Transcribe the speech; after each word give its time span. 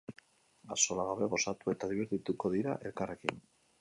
Axolagabe 0.75 1.27
gozatu 1.33 1.75
eta 1.75 1.91
dibertituko 1.93 2.53
dira 2.59 2.79
elkarrekin. 2.91 3.45